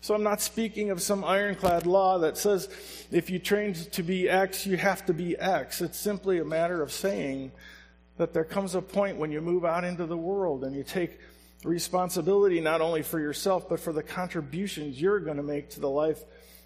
So 0.00 0.14
I'm 0.14 0.22
not 0.22 0.40
speaking 0.40 0.90
of 0.90 1.02
some 1.02 1.24
ironclad 1.24 1.84
law 1.84 2.18
that 2.18 2.38
says 2.38 2.68
if 3.10 3.28
you 3.28 3.40
train 3.40 3.74
to 3.74 4.02
be 4.04 4.28
X, 4.28 4.64
you 4.64 4.76
have 4.76 5.04
to 5.06 5.12
be 5.12 5.36
X. 5.36 5.80
It's 5.80 5.98
simply 5.98 6.38
a 6.38 6.44
matter 6.44 6.80
of 6.80 6.92
saying 6.92 7.50
that 8.16 8.32
there 8.32 8.44
comes 8.44 8.74
a 8.74 8.82
point 8.82 9.16
when 9.16 9.32
you 9.32 9.40
move 9.40 9.64
out 9.64 9.84
into 9.84 10.06
the 10.06 10.16
world 10.16 10.64
and 10.64 10.76
you 10.76 10.84
take 10.84 11.18
responsibility 11.64 12.60
not 12.60 12.80
only 12.80 13.02
for 13.02 13.18
yourself, 13.18 13.68
but 13.68 13.80
for 13.80 13.92
the 13.92 14.02
contributions 14.02 15.00
you're 15.00 15.18
going 15.18 15.38
to 15.38 15.42
make 15.42 15.70
to 15.70 15.80
the 15.80 15.90
life 15.90 16.22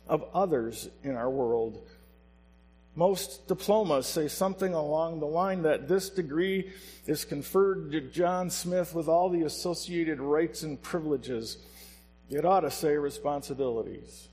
of 0.07 0.25
others 0.35 0.89
in 1.03 1.15
our 1.17 1.31
world. 1.31 1.89
Most 2.95 3.47
diplomas 3.47 4.07
say 4.07 4.29
something 4.29 4.75
along 4.75 5.21
the 5.21 5.27
line 5.27 5.63
that 5.63 5.89
this 5.89 6.11
degree 6.11 6.73
is 7.07 7.25
conferred 7.25 7.93
to 7.93 8.01
John 8.01 8.51
Smith 8.51 8.95
with 8.95 9.09
all 9.09 9.31
the 9.31 9.43
associated 9.43 10.21
rights 10.21 10.63
and 10.63 10.81
privileges. 10.81 11.59
It 12.29 12.45
ought 12.45 12.61
to 12.61 12.71
say 12.71 12.97
responsibilities. 12.97 14.29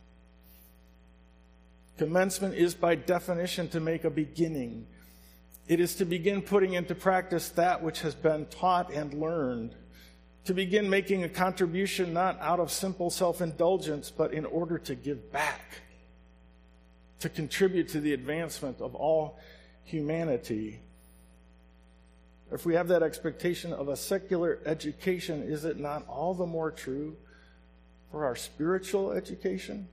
Commencement 1.97 2.55
is 2.55 2.75
by 2.75 2.95
definition 2.95 3.67
to 3.69 3.79
make 3.79 4.03
a 4.03 4.09
beginning. 4.09 4.85
It 5.67 5.79
is 5.79 5.95
to 5.95 6.05
begin 6.05 6.41
putting 6.41 6.73
into 6.73 6.95
practice 6.95 7.49
that 7.49 7.81
which 7.81 8.01
has 8.01 8.15
been 8.15 8.45
taught 8.47 8.91
and 8.91 9.13
learned 9.13 9.75
to 10.47 10.53
begin 10.53 10.89
making 10.89 11.25
a 11.25 11.29
contribution 11.29 12.13
not 12.13 12.39
out 12.39 12.61
of 12.61 12.71
simple 12.71 13.09
self 13.09 13.41
indulgence, 13.41 14.09
but 14.09 14.33
in 14.33 14.45
order 14.45 14.77
to 14.77 14.95
give 14.95 15.29
back, 15.31 15.81
to 17.19 17.29
contribute 17.29 17.89
to 17.89 17.99
the 17.99 18.13
advancement 18.13 18.81
of 18.81 18.95
all 18.95 19.39
humanity. 19.83 20.79
If 22.51 22.65
we 22.65 22.75
have 22.75 22.87
that 22.89 23.03
expectation 23.03 23.73
of 23.73 23.89
a 23.89 23.95
secular 23.95 24.59
education, 24.65 25.43
is 25.43 25.65
it 25.65 25.79
not 25.79 26.07
all 26.07 26.33
the 26.33 26.45
more 26.45 26.71
true 26.71 27.17
for 28.11 28.25
our 28.25 28.35
spiritual 28.35 29.11
education? 29.11 29.87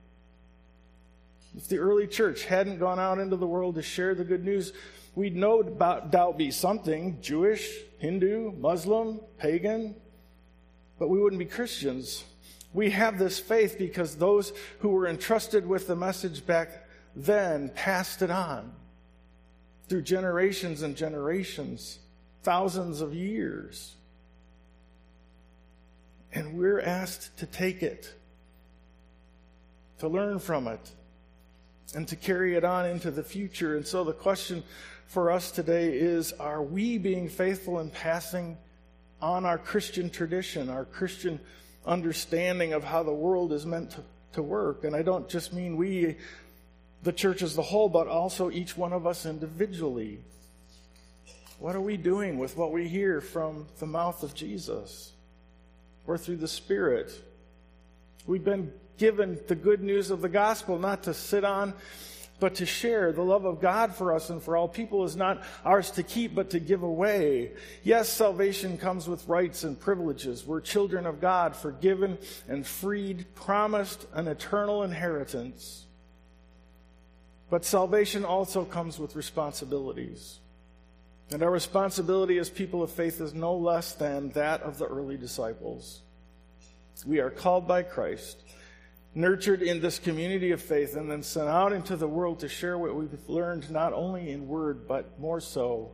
If 1.57 1.67
the 1.67 1.77
early 1.77 2.07
church 2.07 2.45
hadn't 2.45 2.79
gone 2.79 2.99
out 2.99 3.19
into 3.19 3.37
the 3.37 3.47
world 3.47 3.75
to 3.75 3.81
share 3.81 4.13
the 4.13 4.23
good 4.23 4.43
news, 4.43 4.73
we'd 5.15 5.35
no 5.35 5.63
doubt 5.63 6.37
be 6.37 6.51
something 6.51 7.19
Jewish, 7.21 7.69
Hindu, 7.99 8.51
Muslim, 8.53 9.19
pagan, 9.37 9.95
but 10.99 11.09
we 11.09 11.19
wouldn't 11.19 11.39
be 11.39 11.45
Christians. 11.45 12.23
We 12.73 12.89
have 12.91 13.17
this 13.17 13.39
faith 13.39 13.77
because 13.77 14.15
those 14.15 14.51
who 14.79 14.89
were 14.89 15.07
entrusted 15.07 15.65
with 15.65 15.87
the 15.87 15.95
message 15.95 16.45
back 16.45 16.84
then 17.15 17.69
passed 17.69 18.21
it 18.21 18.29
on. 18.31 18.73
through 19.87 20.01
generations 20.01 20.81
and 20.81 20.95
generations, 20.95 21.99
thousands 22.43 23.01
of 23.01 23.13
years. 23.13 23.95
And 26.33 26.57
we're 26.57 26.81
asked 26.81 27.37
to 27.37 27.45
take 27.45 27.83
it, 27.83 28.13
to 29.99 30.07
learn 30.07 30.39
from 30.39 30.67
it, 30.67 30.91
and 31.95 32.07
to 32.07 32.15
carry 32.15 32.55
it 32.55 32.63
on 32.63 32.85
into 32.85 33.11
the 33.11 33.23
future. 33.23 33.77
And 33.77 33.85
so 33.85 34.03
the 34.03 34.13
question 34.13 34.63
for 35.07 35.31
us 35.31 35.51
today 35.51 35.93
is 35.97 36.33
are 36.33 36.63
we 36.63 36.97
being 36.97 37.29
faithful 37.29 37.79
in 37.79 37.89
passing 37.91 38.57
on 39.21 39.45
our 39.45 39.57
Christian 39.57 40.09
tradition, 40.09 40.69
our 40.69 40.85
Christian 40.85 41.39
understanding 41.85 42.73
of 42.73 42.83
how 42.83 43.03
the 43.03 43.13
world 43.13 43.53
is 43.53 43.65
meant 43.65 43.91
to, 43.91 44.03
to 44.33 44.41
work? 44.41 44.83
And 44.83 44.95
I 44.95 45.03
don't 45.03 45.29
just 45.29 45.53
mean 45.53 45.77
we, 45.77 46.17
the 47.05 47.13
church 47.13 47.41
as 47.43 47.57
a 47.57 47.61
whole, 47.61 47.87
but 47.87 48.07
also 48.07 48.51
each 48.51 48.75
one 48.75 48.91
of 48.91 49.07
us 49.07 49.25
individually. 49.25 50.19
What 51.59 51.75
are 51.75 51.81
we 51.81 51.97
doing 51.97 52.37
with 52.37 52.57
what 52.57 52.71
we 52.71 52.87
hear 52.87 53.21
from 53.21 53.67
the 53.79 53.85
mouth 53.85 54.23
of 54.23 54.33
Jesus 54.33 55.13
or 56.07 56.17
through 56.17 56.37
the 56.37 56.47
Spirit? 56.47 57.11
We've 58.25 58.43
been 58.43 58.73
given 58.97 59.39
the 59.47 59.55
good 59.55 59.81
news 59.81 60.09
of 60.09 60.21
the 60.21 60.29
gospel 60.29 60.79
not 60.79 61.03
to 61.03 61.13
sit 61.13 61.45
on 61.45 61.75
but 62.39 62.55
to 62.55 62.65
share. 62.65 63.13
The 63.13 63.21
love 63.21 63.45
of 63.45 63.61
God 63.61 63.95
for 63.95 64.13
us 64.13 64.29
and 64.29 64.41
for 64.41 64.57
all 64.57 64.67
people 64.67 65.05
is 65.05 65.15
not 65.15 65.43
ours 65.63 65.91
to 65.91 66.03
keep, 66.03 66.35
but 66.35 66.49
to 66.49 66.59
give 66.59 66.83
away. 66.83 67.53
Yes, 67.83 68.09
salvation 68.09 68.77
comes 68.77 69.07
with 69.07 69.27
rights 69.29 69.63
and 69.63 69.79
privileges. 69.79 70.45
We're 70.45 70.59
children 70.59 71.05
of 71.05 71.21
God, 71.21 71.55
forgiven 71.55 72.17
and 72.49 72.67
freed, 72.67 73.25
promised 73.35 74.05
an 74.13 74.27
eternal 74.27 74.83
inheritance. 74.83 75.84
But 77.49 77.65
salvation 77.65 78.25
also 78.25 78.65
comes 78.65 78.99
with 78.99 79.15
responsibilities. 79.15 80.39
And 81.31 81.41
our 81.41 81.51
responsibility 81.51 82.37
as 82.37 82.49
people 82.49 82.83
of 82.83 82.91
faith 82.91 83.21
is 83.21 83.33
no 83.33 83.55
less 83.55 83.93
than 83.93 84.29
that 84.31 84.61
of 84.61 84.77
the 84.77 84.85
early 84.85 85.17
disciples. 85.17 86.01
We 87.05 87.19
are 87.19 87.29
called 87.29 87.67
by 87.67 87.83
Christ 87.83 88.41
nurtured 89.15 89.61
in 89.61 89.79
this 89.79 89.97
community 89.97 90.51
of 90.51 90.61
faith, 90.61 90.95
and 90.97 91.09
then 91.09 91.23
sent 91.23 91.47
out 91.47 91.71
into 91.71 91.95
the 91.95 92.07
world 92.07 92.41
to 92.41 92.49
share 92.49 92.77
what 92.77 92.93
we've 92.93 93.29
learned 93.29 93.71
not 93.71 93.93
only 93.93 94.29
in 94.29 94.45
word, 94.47 94.87
but 94.87 95.17
more 95.19 95.39
so 95.39 95.91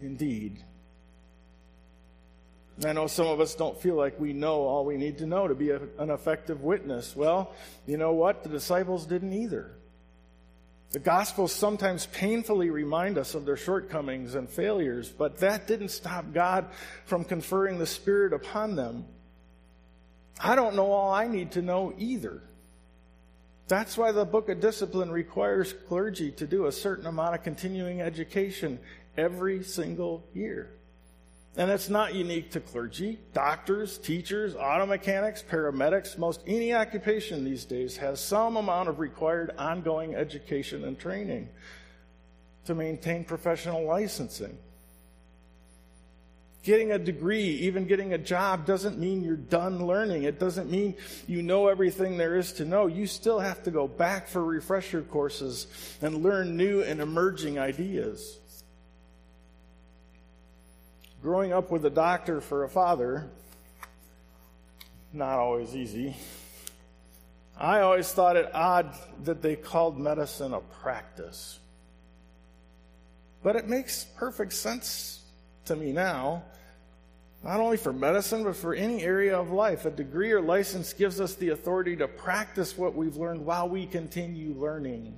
in 0.00 0.16
deed. 0.16 0.64
I 2.84 2.94
know 2.94 3.06
some 3.06 3.26
of 3.26 3.38
us 3.38 3.54
don't 3.54 3.78
feel 3.78 3.96
like 3.96 4.18
we 4.18 4.32
know 4.32 4.62
all 4.62 4.86
we 4.86 4.96
need 4.96 5.18
to 5.18 5.26
know 5.26 5.46
to 5.46 5.54
be 5.54 5.70
a, 5.70 5.80
an 5.98 6.10
effective 6.10 6.62
witness. 6.62 7.14
Well, 7.14 7.52
you 7.86 7.98
know 7.98 8.14
what? 8.14 8.42
The 8.42 8.48
disciples 8.48 9.04
didn't 9.04 9.34
either. 9.34 9.76
The 10.92 10.98
Gospels 10.98 11.52
sometimes 11.52 12.04
painfully 12.06 12.68
remind 12.68 13.16
us 13.16 13.34
of 13.34 13.46
their 13.46 13.56
shortcomings 13.56 14.34
and 14.34 14.48
failures, 14.48 15.08
but 15.08 15.38
that 15.38 15.66
didn't 15.66 15.88
stop 15.88 16.34
God 16.34 16.66
from 17.06 17.24
conferring 17.24 17.78
the 17.78 17.86
Spirit 17.86 18.34
upon 18.34 18.76
them. 18.76 19.06
I 20.38 20.54
don't 20.54 20.76
know 20.76 20.92
all 20.92 21.10
I 21.10 21.28
need 21.28 21.52
to 21.52 21.62
know 21.62 21.94
either. 21.96 22.42
That's 23.68 23.96
why 23.96 24.12
the 24.12 24.26
book 24.26 24.50
of 24.50 24.60
discipline 24.60 25.10
requires 25.10 25.72
clergy 25.88 26.30
to 26.32 26.46
do 26.46 26.66
a 26.66 26.72
certain 26.72 27.06
amount 27.06 27.36
of 27.36 27.42
continuing 27.42 28.02
education 28.02 28.78
every 29.16 29.62
single 29.62 30.22
year. 30.34 30.74
And 31.56 31.70
it's 31.70 31.90
not 31.90 32.14
unique 32.14 32.50
to 32.52 32.60
clergy. 32.60 33.18
Doctors, 33.34 33.98
teachers, 33.98 34.54
auto 34.54 34.86
mechanics, 34.86 35.44
paramedics, 35.48 36.16
most 36.16 36.42
any 36.46 36.72
occupation 36.72 37.44
these 37.44 37.66
days 37.66 37.98
has 37.98 38.20
some 38.20 38.56
amount 38.56 38.88
of 38.88 38.98
required 38.98 39.52
ongoing 39.58 40.14
education 40.14 40.84
and 40.84 40.98
training 40.98 41.48
to 42.64 42.74
maintain 42.74 43.24
professional 43.24 43.84
licensing. 43.84 44.56
Getting 46.62 46.92
a 46.92 46.98
degree, 46.98 47.42
even 47.42 47.86
getting 47.86 48.14
a 48.14 48.18
job, 48.18 48.64
doesn't 48.64 48.98
mean 48.98 49.22
you're 49.22 49.36
done 49.36 49.84
learning. 49.84 50.22
It 50.22 50.38
doesn't 50.38 50.70
mean 50.70 50.94
you 51.26 51.42
know 51.42 51.66
everything 51.66 52.16
there 52.16 52.36
is 52.36 52.52
to 52.54 52.64
know. 52.64 52.86
You 52.86 53.06
still 53.06 53.40
have 53.40 53.64
to 53.64 53.72
go 53.72 53.88
back 53.88 54.28
for 54.28 54.42
refresher 54.42 55.02
courses 55.02 55.66
and 56.00 56.22
learn 56.22 56.56
new 56.56 56.82
and 56.82 57.00
emerging 57.00 57.58
ideas. 57.58 58.38
Growing 61.22 61.52
up 61.52 61.70
with 61.70 61.84
a 61.84 61.90
doctor 61.90 62.40
for 62.40 62.64
a 62.64 62.68
father, 62.68 63.30
not 65.12 65.38
always 65.38 65.76
easy. 65.76 66.16
I 67.56 67.82
always 67.82 68.10
thought 68.10 68.36
it 68.36 68.50
odd 68.52 68.92
that 69.22 69.40
they 69.40 69.54
called 69.54 70.00
medicine 70.00 70.52
a 70.52 70.60
practice. 70.60 71.60
But 73.44 73.54
it 73.54 73.68
makes 73.68 74.04
perfect 74.16 74.52
sense 74.52 75.22
to 75.66 75.76
me 75.76 75.92
now. 75.92 76.42
Not 77.44 77.60
only 77.60 77.76
for 77.76 77.92
medicine, 77.92 78.42
but 78.42 78.56
for 78.56 78.74
any 78.74 79.04
area 79.04 79.38
of 79.38 79.52
life. 79.52 79.84
A 79.84 79.92
degree 79.92 80.32
or 80.32 80.40
license 80.40 80.92
gives 80.92 81.20
us 81.20 81.36
the 81.36 81.50
authority 81.50 81.94
to 81.96 82.08
practice 82.08 82.76
what 82.76 82.96
we've 82.96 83.16
learned 83.16 83.46
while 83.46 83.68
we 83.68 83.86
continue 83.86 84.54
learning. 84.54 85.14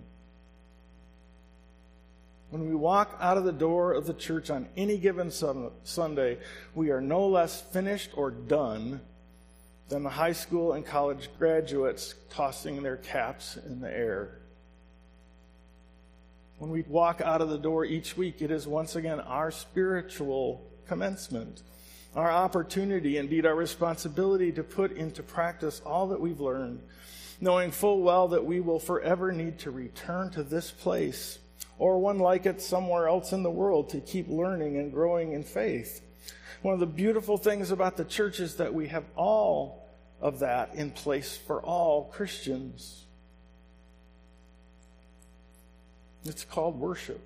When 2.54 2.68
we 2.68 2.76
walk 2.76 3.18
out 3.20 3.36
of 3.36 3.42
the 3.42 3.50
door 3.50 3.94
of 3.94 4.06
the 4.06 4.14
church 4.14 4.48
on 4.48 4.68
any 4.76 4.96
given 4.96 5.32
Sunday, 5.32 6.38
we 6.72 6.92
are 6.92 7.00
no 7.00 7.26
less 7.26 7.60
finished 7.60 8.10
or 8.14 8.30
done 8.30 9.00
than 9.88 10.04
the 10.04 10.10
high 10.10 10.34
school 10.34 10.74
and 10.74 10.86
college 10.86 11.30
graduates 11.36 12.14
tossing 12.30 12.84
their 12.84 12.98
caps 12.98 13.56
in 13.56 13.80
the 13.80 13.90
air. 13.90 14.38
When 16.58 16.70
we 16.70 16.82
walk 16.82 17.20
out 17.20 17.40
of 17.40 17.48
the 17.48 17.58
door 17.58 17.84
each 17.84 18.16
week, 18.16 18.40
it 18.40 18.52
is 18.52 18.68
once 18.68 18.94
again 18.94 19.18
our 19.18 19.50
spiritual 19.50 20.64
commencement, 20.86 21.60
our 22.14 22.30
opportunity, 22.30 23.16
indeed 23.16 23.46
our 23.46 23.56
responsibility 23.56 24.52
to 24.52 24.62
put 24.62 24.92
into 24.92 25.24
practice 25.24 25.82
all 25.84 26.06
that 26.06 26.20
we've 26.20 26.40
learned, 26.40 26.80
knowing 27.40 27.72
full 27.72 28.00
well 28.00 28.28
that 28.28 28.46
we 28.46 28.60
will 28.60 28.78
forever 28.78 29.32
need 29.32 29.58
to 29.58 29.72
return 29.72 30.30
to 30.30 30.44
this 30.44 30.70
place 30.70 31.40
or 31.78 31.98
one 31.98 32.18
like 32.18 32.46
it 32.46 32.60
somewhere 32.60 33.08
else 33.08 33.32
in 33.32 33.42
the 33.42 33.50
world 33.50 33.88
to 33.90 34.00
keep 34.00 34.28
learning 34.28 34.76
and 34.76 34.92
growing 34.92 35.32
in 35.32 35.42
faith. 35.42 36.02
One 36.62 36.74
of 36.74 36.80
the 36.80 36.86
beautiful 36.86 37.36
things 37.36 37.70
about 37.70 37.96
the 37.96 38.04
church 38.04 38.40
is 38.40 38.56
that 38.56 38.72
we 38.72 38.88
have 38.88 39.04
all 39.16 39.86
of 40.20 40.38
that 40.38 40.74
in 40.74 40.90
place 40.90 41.36
for 41.36 41.60
all 41.60 42.04
Christians. 42.04 43.04
It's 46.24 46.44
called 46.44 46.78
worship. 46.78 47.20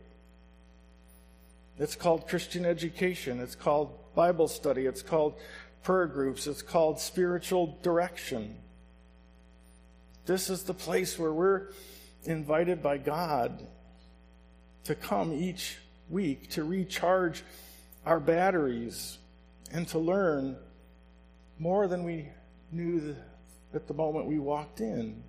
It's 1.78 1.94
called 1.94 2.26
Christian 2.26 2.64
education. 2.64 3.38
It's 3.38 3.54
called 3.54 3.96
Bible 4.16 4.48
study. 4.48 4.86
It's 4.86 5.02
called 5.02 5.34
prayer 5.84 6.06
groups. 6.06 6.48
It's 6.48 6.62
called 6.62 6.98
spiritual 6.98 7.78
direction. 7.82 8.56
This 10.26 10.50
is 10.50 10.64
the 10.64 10.74
place 10.74 11.18
where 11.18 11.32
we're 11.32 11.68
invited 12.24 12.82
by 12.82 12.98
God 12.98 13.64
to 14.88 14.94
come 14.94 15.32
each 15.32 15.78
week 16.10 16.50
to 16.50 16.64
recharge 16.64 17.44
our 18.04 18.18
batteries 18.18 19.18
and 19.70 19.86
to 19.86 19.98
learn 19.98 20.56
more 21.58 21.86
than 21.86 22.04
we 22.04 22.28
knew 22.72 23.14
at 23.74 23.86
the 23.86 23.94
moment 23.94 24.26
we 24.26 24.38
walked 24.38 24.80
in. 24.80 25.22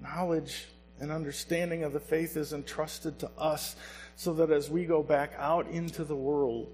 knowledge 0.00 0.66
and 1.00 1.10
understanding 1.10 1.84
of 1.84 1.92
the 1.92 2.00
faith 2.00 2.36
is 2.36 2.52
entrusted 2.52 3.18
to 3.18 3.30
us 3.38 3.76
so 4.16 4.32
that 4.34 4.50
as 4.50 4.70
we 4.70 4.84
go 4.84 5.02
back 5.02 5.32
out 5.38 5.66
into 5.68 6.04
the 6.04 6.16
world 6.16 6.68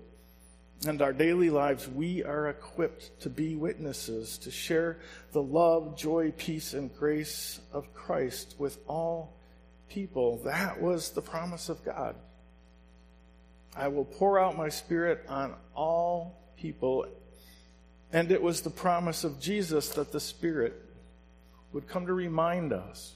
and 0.86 1.00
our 1.00 1.12
daily 1.12 1.50
lives, 1.50 1.88
we 1.88 2.24
are 2.24 2.48
equipped 2.48 3.20
to 3.20 3.30
be 3.30 3.54
witnesses, 3.54 4.38
to 4.38 4.50
share 4.50 4.98
the 5.32 5.42
love, 5.42 5.96
joy, 5.96 6.32
peace, 6.36 6.74
and 6.74 6.94
grace 6.96 7.60
of 7.72 7.92
Christ 7.94 8.54
with 8.58 8.78
all 8.86 9.36
people. 9.94 10.38
That 10.44 10.82
was 10.82 11.10
the 11.10 11.22
promise 11.22 11.68
of 11.68 11.84
God. 11.84 12.16
I 13.76 13.88
will 13.88 14.04
pour 14.04 14.40
out 14.40 14.56
my 14.56 14.68
spirit 14.68 15.24
on 15.28 15.54
all 15.74 16.36
people. 16.56 17.06
And 18.12 18.30
it 18.32 18.42
was 18.42 18.60
the 18.60 18.70
promise 18.70 19.24
of 19.24 19.40
Jesus 19.40 19.90
that 19.90 20.12
the 20.12 20.20
Spirit 20.20 20.74
would 21.72 21.88
come 21.88 22.06
to 22.06 22.12
remind 22.12 22.72
us 22.72 23.14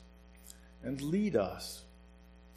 and 0.83 1.01
lead 1.01 1.37
us 1.37 1.83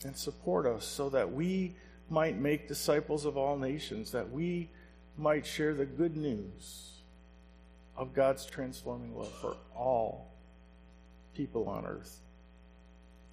and 0.03 0.15
support 0.15 0.65
us 0.65 0.85
so 0.85 1.09
that 1.09 1.31
we 1.31 1.75
might 2.09 2.37
make 2.37 2.67
disciples 2.67 3.25
of 3.25 3.37
all 3.37 3.57
nations, 3.57 4.11
that 4.11 4.31
we 4.31 4.69
might 5.17 5.45
share 5.45 5.73
the 5.73 5.85
good 5.85 6.15
news 6.15 6.91
of 7.95 8.13
God's 8.13 8.45
transforming 8.45 9.15
love 9.15 9.33
for 9.39 9.55
all 9.75 10.33
people 11.35 11.67
on 11.69 11.85
earth. 11.85 12.20